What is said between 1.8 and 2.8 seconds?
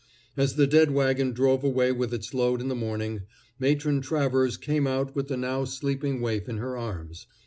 with its load in the